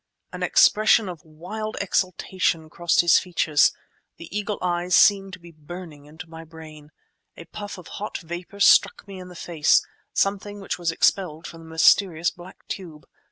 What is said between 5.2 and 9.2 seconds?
to be burning into my brain. A puff of hot vapour struck me